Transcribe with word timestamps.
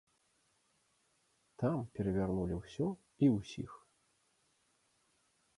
Там 1.63 1.77
перавярнулі 1.99 2.57
ўсё 2.63 2.87
і 3.27 3.33
ўсіх. 3.37 3.71